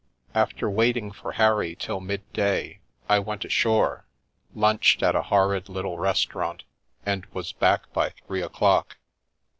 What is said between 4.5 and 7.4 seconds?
lunched at a horrid little restaurant, and